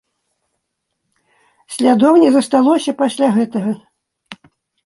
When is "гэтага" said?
3.37-3.71